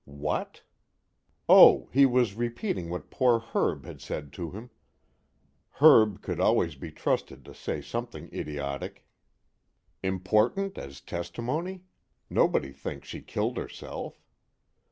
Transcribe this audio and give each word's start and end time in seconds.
What? 0.03 0.63
Oh 1.47 1.87
he 1.93 2.07
was 2.07 2.33
repeating 2.33 2.89
what 2.89 3.11
poor 3.11 3.37
Herb 3.37 3.85
had 3.85 4.01
said 4.01 4.33
to 4.33 4.49
him. 4.49 4.71
Herb 5.73 6.23
could 6.23 6.39
always 6.39 6.73
be 6.73 6.89
trusted 6.91 7.45
to 7.45 7.53
say 7.53 7.81
something 7.83 8.27
idiotic. 8.33 9.05
_Important 10.03 10.79
as 10.79 11.01
testimony? 11.01 11.83
nobody 12.31 12.71
thinks 12.71 13.09
she 13.09 13.21
killed 13.21 13.57
herself. 13.57 14.19